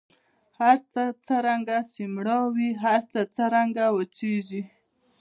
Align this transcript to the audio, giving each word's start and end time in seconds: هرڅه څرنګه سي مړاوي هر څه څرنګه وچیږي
هرڅه 0.59 1.03
څرنګه 1.25 1.77
سي 1.91 2.03
مړاوي 2.15 2.69
هر 2.83 2.99
څه 3.11 3.19
څرنګه 3.35 3.85
وچیږي 3.97 4.63